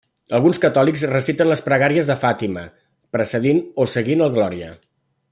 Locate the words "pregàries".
1.65-2.09